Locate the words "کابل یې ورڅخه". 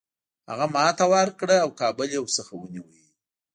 1.81-2.53